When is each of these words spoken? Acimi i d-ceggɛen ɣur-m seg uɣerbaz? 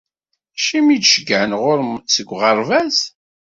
Acimi 0.55 0.91
i 0.95 0.97
d-ceggɛen 0.97 1.51
ɣur-m 1.61 1.91
seg 2.13 2.27
uɣerbaz? 2.33 2.97